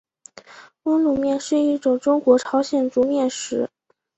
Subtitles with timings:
[0.81, 3.69] 温卤面是一种中国朝鲜族面食。